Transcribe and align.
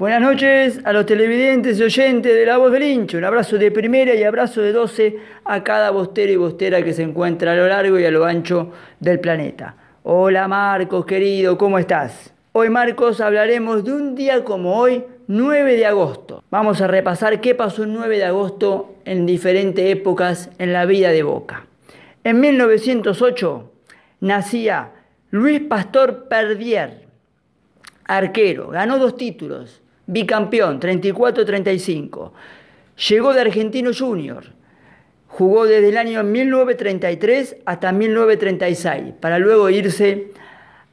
Buenas 0.00 0.22
noches 0.22 0.80
a 0.84 0.94
los 0.94 1.04
televidentes 1.04 1.78
y 1.78 1.82
oyentes 1.82 2.34
de 2.34 2.46
La 2.46 2.56
Voz 2.56 2.72
del 2.72 2.84
Hincho. 2.84 3.18
Un 3.18 3.24
abrazo 3.24 3.58
de 3.58 3.70
primera 3.70 4.14
y 4.14 4.24
abrazo 4.24 4.62
de 4.62 4.72
12 4.72 5.18
a 5.44 5.62
cada 5.62 5.90
bostero 5.90 6.32
y 6.32 6.36
bostera 6.36 6.82
que 6.82 6.94
se 6.94 7.02
encuentra 7.02 7.52
a 7.52 7.54
lo 7.54 7.68
largo 7.68 7.98
y 7.98 8.06
a 8.06 8.10
lo 8.10 8.24
ancho 8.24 8.72
del 8.98 9.20
planeta. 9.20 9.76
Hola 10.04 10.48
Marcos, 10.48 11.04
querido, 11.04 11.58
¿cómo 11.58 11.78
estás? 11.78 12.32
Hoy 12.52 12.70
Marcos 12.70 13.20
hablaremos 13.20 13.84
de 13.84 13.92
un 13.92 14.14
día 14.14 14.42
como 14.42 14.78
hoy, 14.78 15.04
9 15.26 15.76
de 15.76 15.84
agosto. 15.84 16.42
Vamos 16.50 16.80
a 16.80 16.86
repasar 16.86 17.42
qué 17.42 17.54
pasó 17.54 17.82
el 17.82 17.92
9 17.92 18.16
de 18.16 18.24
agosto 18.24 18.94
en 19.04 19.26
diferentes 19.26 19.84
épocas 19.84 20.48
en 20.56 20.72
la 20.72 20.86
vida 20.86 21.10
de 21.10 21.24
Boca. 21.24 21.66
En 22.24 22.40
1908 22.40 23.70
nacía 24.20 24.92
Luis 25.30 25.60
Pastor 25.60 26.26
Perdier, 26.26 27.04
arquero, 28.06 28.68
ganó 28.68 28.98
dos 28.98 29.18
títulos, 29.18 29.82
bicampeón, 30.10 30.80
34-35. 30.80 32.32
Llegó 33.08 33.32
de 33.32 33.40
Argentino 33.40 33.90
Junior, 33.96 34.44
jugó 35.28 35.66
desde 35.66 35.88
el 35.88 35.96
año 35.96 36.22
1933 36.22 37.56
hasta 37.64 37.92
1936, 37.92 39.14
para 39.20 39.38
luego 39.38 39.70
irse 39.70 40.32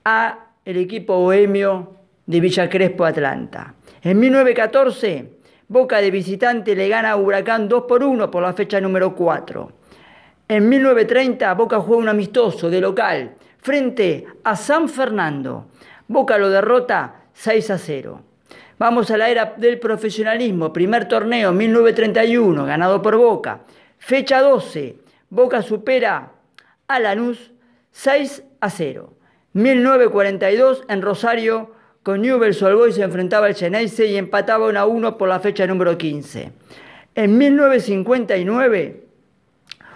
a 0.06 0.48
el 0.64 0.78
equipo 0.78 1.18
bohemio 1.20 1.96
de 2.26 2.40
Villa 2.40 2.70
Crespo 2.70 3.06
Atlanta. 3.06 3.74
En 4.04 4.20
1914, 4.20 5.34
Boca 5.70 5.98
de 5.98 6.12
visitante 6.12 6.76
le 6.76 6.88
gana 6.88 7.12
a 7.12 7.18
Huracán 7.18 7.68
2 7.68 7.84
por 7.90 8.02
1 8.02 8.32
por 8.32 8.42
la 8.42 8.54
fecha 8.54 8.80
número 8.80 9.14
4. 9.14 9.72
En 10.48 10.70
1930, 10.70 11.54
Boca 11.56 11.82
juega 11.82 12.04
un 12.04 12.08
amistoso 12.08 12.70
de 12.70 12.80
local 12.80 13.36
frente 13.58 14.26
a 14.46 14.56
San 14.56 14.88
Fernando. 14.88 15.66
Boca 16.08 16.38
lo 16.38 16.50
derrota 16.50 17.24
6 17.34 17.72
a 17.72 17.78
0. 17.78 18.27
Vamos 18.80 19.10
a 19.10 19.18
la 19.18 19.30
era 19.30 19.56
del 19.58 19.80
profesionalismo. 19.80 20.72
Primer 20.72 21.08
torneo 21.08 21.52
1931, 21.52 22.66
ganado 22.66 23.02
por 23.02 23.18
Boca. 23.18 23.62
Fecha 23.98 24.42
12. 24.42 24.98
Boca 25.30 25.64
supera 25.64 26.34
a 26.88 27.00
Lanús 27.00 27.52
6 27.92 28.44
a 28.62 28.70
0. 28.70 29.14
1942 29.54 30.84
en 30.90 31.02
Rosario 31.02 31.72
con 32.04 32.22
Newell's 32.22 32.62
Old 32.62 32.94
se 32.94 33.02
enfrentaba 33.02 33.48
al 33.48 33.56
Geneise 33.56 34.06
y 34.06 34.16
empataba 34.16 34.68
1 34.68 34.80
a 34.80 34.86
1 34.86 35.18
por 35.18 35.28
la 35.28 35.40
fecha 35.40 35.66
número 35.66 35.98
15. 35.98 36.52
En 37.16 37.38
1959 37.38 39.08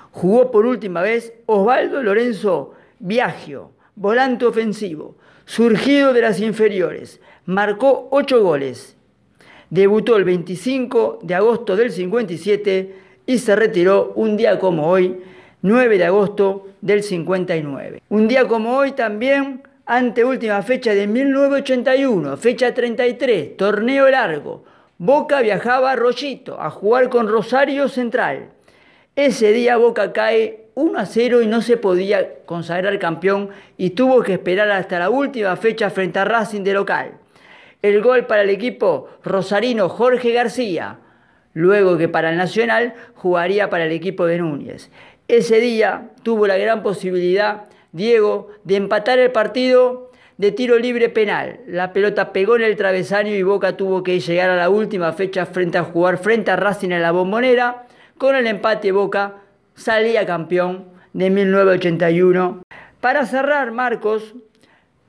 jugó 0.10 0.50
por 0.50 0.66
última 0.66 1.04
vez 1.04 1.34
Osvaldo 1.46 2.02
Lorenzo 2.02 2.74
Viagio, 3.00 3.72
volante 3.96 4.46
ofensivo 4.46 5.18
surgido 5.52 6.14
de 6.14 6.22
las 6.22 6.40
inferiores, 6.40 7.20
marcó 7.46 8.08
8 8.12 8.42
goles. 8.42 8.96
Debutó 9.70 10.16
el 10.16 10.24
25 10.24 11.20
de 11.24 11.36
agosto 11.36 11.76
del 11.76 11.92
57 11.92 12.96
y 13.26 13.38
se 13.38 13.54
retiró 13.58 14.14
un 14.16 14.38
día 14.38 14.58
como 14.60 14.88
hoy, 14.88 15.18
9 15.62 15.98
de 15.98 16.06
agosto 16.06 16.70
del 16.80 17.04
59. 17.04 18.02
Un 18.08 18.30
día 18.30 18.48
como 18.48 18.78
hoy 18.78 18.94
también, 18.94 19.64
ante 19.86 20.24
última 20.24 20.62
fecha 20.62 20.94
de 20.94 21.06
1981, 21.06 22.38
fecha 22.38 22.74
33, 22.74 23.58
torneo 23.58 24.10
largo. 24.10 24.64
Boca 25.00 25.42
viajaba 25.42 25.92
a 25.92 25.96
Rollito 25.98 26.62
a 26.62 26.70
jugar 26.70 27.10
con 27.10 27.28
Rosario 27.28 27.90
Central. 27.90 28.52
Ese 29.18 29.52
día 29.52 29.76
Boca 29.76 30.14
cae 30.14 30.61
1 30.76 31.00
a 31.00 31.06
0 31.06 31.42
y 31.42 31.48
no 31.48 31.62
se 31.62 31.78
podía 31.78 32.44
consagrar 32.46 32.98
campeón 33.00 33.50
y 33.78 33.92
tuvo 33.92 34.24
que 34.24 34.34
esperar 34.34 34.72
hasta 34.72 35.00
la 35.00 35.10
última 35.10 35.56
fecha 35.56 35.90
frente 35.90 36.20
a 36.20 36.26
Racing 36.26 36.64
de 36.64 36.74
local. 36.74 37.14
El 37.82 38.02
gol 38.02 38.26
para 38.28 38.44
el 38.44 38.50
equipo 38.50 39.10
rosarino 39.24 39.90
Jorge 39.90 40.32
García, 40.32 41.00
luego 41.54 41.98
que 41.98 42.08
para 42.08 42.30
el 42.30 42.38
Nacional 42.38 42.94
jugaría 43.16 43.70
para 43.70 43.86
el 43.86 43.92
equipo 43.92 44.26
de 44.26 44.38
Núñez. 44.38 44.90
Ese 45.28 45.60
día 45.60 46.10
tuvo 46.24 46.48
la 46.48 46.58
gran 46.58 46.84
posibilidad 46.84 47.64
Diego 47.92 48.48
de 48.64 48.78
empatar 48.78 49.20
el 49.20 49.32
partido 49.32 50.12
de 50.38 50.52
tiro 50.52 50.80
libre 50.80 51.10
penal. 51.10 51.60
La 51.68 51.92
pelota 51.92 52.32
pegó 52.32 52.56
en 52.56 52.64
el 52.64 52.78
travesaño 52.78 53.34
y 53.36 53.44
Boca 53.44 53.76
tuvo 53.76 54.02
que 54.02 54.20
llegar 54.20 54.50
a 54.50 54.56
la 54.56 54.70
última 54.70 55.12
fecha 55.12 55.46
frente 55.46 55.78
a 55.78 55.84
jugar 55.84 56.18
frente 56.18 56.52
a 56.52 56.56
Racing 56.56 56.92
en 56.92 57.02
la 57.02 57.12
bombonera. 57.12 57.88
Con 58.18 58.36
el 58.36 58.48
empate 58.48 58.92
Boca 58.92 59.41
salía 59.76 60.26
campeón 60.26 60.86
de 61.14 61.30
1981. 61.30 62.64
Para 63.00 63.26
cerrar, 63.26 63.72
Marcos, 63.72 64.36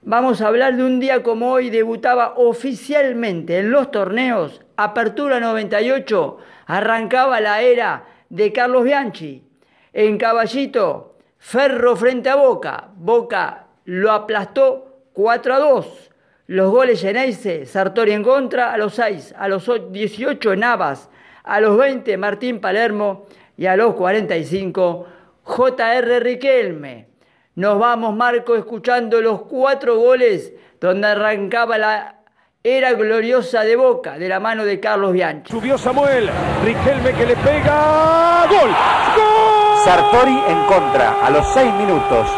vamos 0.02 0.40
a 0.40 0.48
hablar 0.48 0.76
de 0.76 0.84
un 0.84 1.00
día 1.00 1.22
como 1.22 1.52
hoy 1.52 1.70
debutaba 1.70 2.34
oficialmente 2.36 3.58
en 3.58 3.70
los 3.70 3.90
torneos. 3.90 4.62
Apertura 4.76 5.40
98, 5.40 6.38
arrancaba 6.66 7.40
la 7.40 7.62
era 7.62 8.04
de 8.28 8.52
Carlos 8.52 8.84
Bianchi. 8.84 9.44
En 9.92 10.16
Caballito, 10.16 11.18
Ferro 11.38 11.96
frente 11.96 12.30
a 12.30 12.36
Boca. 12.36 12.88
Boca 12.96 13.66
lo 13.84 14.12
aplastó 14.12 15.02
4 15.12 15.54
a 15.54 15.58
2. 15.58 16.10
Los 16.46 16.70
goles 16.70 17.00
Geneise, 17.00 17.66
Sartori 17.66 18.12
en 18.12 18.22
contra, 18.22 18.72
a 18.72 18.78
los 18.78 18.94
6, 18.94 19.34
a 19.36 19.48
los 19.48 19.70
18 19.90 20.56
Navas, 20.56 21.10
a 21.44 21.60
los 21.60 21.76
20 21.76 22.16
Martín 22.16 22.60
Palermo 22.60 23.26
y 23.56 23.66
a 23.66 23.76
los 23.76 23.94
45 23.94 25.06
J.R. 25.42 26.20
Riquelme. 26.20 27.08
Nos 27.54 27.78
vamos, 27.78 28.14
Marco, 28.14 28.54
escuchando 28.56 29.20
los 29.20 29.42
cuatro 29.42 29.96
goles 29.96 30.52
donde 30.80 31.08
arrancaba 31.08 31.76
la 31.78 32.16
era 32.64 32.92
gloriosa 32.92 33.62
de 33.62 33.76
Boca, 33.76 34.18
de 34.18 34.28
la 34.28 34.40
mano 34.40 34.64
de 34.64 34.78
Carlos 34.78 35.12
Bianchi. 35.12 35.52
Subió 35.52 35.76
Samuel, 35.76 36.30
Riquelme 36.64 37.12
que 37.12 37.26
le 37.26 37.36
pega. 37.36 38.46
¡Gol! 38.48 38.70
¡Gol! 38.70 39.84
Sartori 39.84 40.38
en 40.48 40.64
contra, 40.66 41.24
a 41.24 41.30
los 41.30 41.46
seis 41.52 41.72
minutos. 41.74 42.28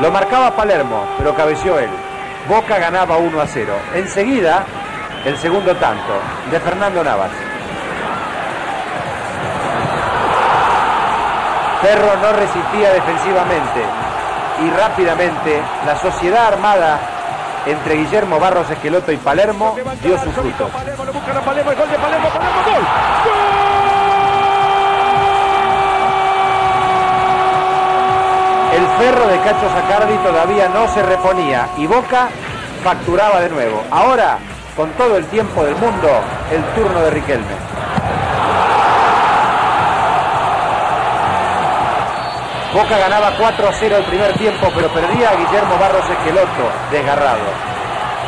Lo 0.00 0.10
marcaba 0.10 0.54
Palermo, 0.54 1.06
pero 1.16 1.34
cabeció 1.34 1.78
él. 1.78 1.88
Boca 2.48 2.78
ganaba 2.78 3.18
1 3.18 3.40
a 3.40 3.46
0. 3.46 3.72
Enseguida, 3.94 4.64
el 5.24 5.36
segundo 5.36 5.74
tanto 5.76 6.12
de 6.50 6.58
Fernando 6.60 7.04
Navas. 7.04 7.30
Ferro 11.80 12.16
no 12.20 12.32
resistía 12.32 12.92
defensivamente 12.92 13.82
y 14.64 14.70
rápidamente 14.70 15.62
la 15.86 15.96
sociedad 15.96 16.46
armada 16.46 16.98
entre 17.66 17.94
Guillermo 17.94 18.40
Barros 18.40 18.68
Esqueloto 18.70 19.12
y 19.12 19.16
Palermo 19.16 19.76
dio 20.02 20.18
su 20.18 20.30
fruto. 20.32 20.68
El 28.74 28.86
ferro 28.98 29.28
de 29.28 29.38
Cacho 29.38 29.68
Sacardi 29.70 30.16
todavía 30.18 30.68
no 30.68 30.88
se 30.88 31.02
reponía 31.02 31.68
y 31.76 31.86
Boca 31.86 32.28
facturaba 32.82 33.40
de 33.40 33.50
nuevo. 33.50 33.82
Ahora, 33.90 34.38
con 34.76 34.90
todo 34.92 35.16
el 35.16 35.26
tiempo 35.26 35.64
del 35.64 35.76
mundo, 35.76 36.08
el 36.52 36.62
turno 36.74 37.00
de 37.00 37.10
Riquelme. 37.10 37.67
Boca 42.74 42.98
ganaba 42.98 43.34
4 43.38 43.66
a 43.66 43.72
0 43.72 43.96
el 43.96 44.04
primer 44.04 44.32
tiempo, 44.34 44.68
pero 44.74 44.88
perdía 44.88 45.30
a 45.30 45.36
Guillermo 45.36 45.78
Barros 45.80 46.04
Esqueloto, 46.10 46.70
desgarrado. 46.90 47.40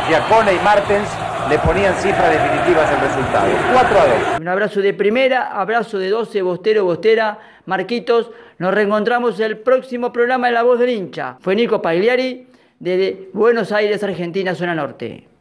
Giacone 0.08 0.54
y 0.54 0.58
Martens 0.60 1.10
le 1.50 1.58
ponían 1.58 1.94
cifras 1.96 2.30
definitivas 2.30 2.90
al 2.90 3.00
resultado. 3.02 3.52
4 3.74 4.00
a 4.00 4.06
2. 4.06 4.40
Un 4.40 4.48
abrazo 4.48 4.80
de 4.80 4.94
primera, 4.94 5.60
abrazo 5.60 5.98
de 5.98 6.08
12, 6.08 6.40
Bostero, 6.40 6.84
Bostera, 6.84 7.38
Marquitos. 7.66 8.30
Nos 8.58 8.72
reencontramos 8.72 9.38
en 9.40 9.46
el 9.46 9.58
próximo 9.58 10.10
programa 10.10 10.46
de 10.46 10.54
La 10.54 10.62
Voz 10.62 10.78
del 10.78 10.88
Hincha. 10.88 11.36
Fue 11.40 11.54
Nico 11.54 11.82
Pagliari, 11.82 12.48
desde 12.78 13.28
Buenos 13.34 13.72
Aires, 13.72 14.02
Argentina, 14.02 14.54
zona 14.54 14.74
norte. 14.74 15.28